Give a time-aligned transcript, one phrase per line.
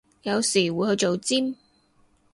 [0.23, 1.55] 有時會去做尖